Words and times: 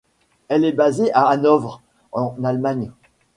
Elle 0.47 0.65
est 0.65 0.71
basée 0.71 1.13
à 1.13 1.27
Hanovre 1.27 1.79
en 2.11 2.35
Allemagne. 2.43 2.91